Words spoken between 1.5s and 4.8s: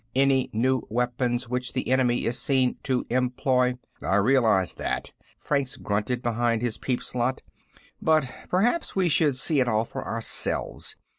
the enemy is seen to employ" "I realize